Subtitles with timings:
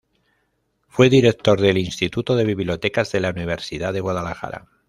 [0.87, 4.67] Fue director del Instituto de Bibliotecas de la Universidad de Guadalajara.